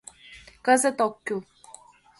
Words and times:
—Кызыт 0.65 0.97
ок 1.07 1.15
кӱл. 1.25 1.39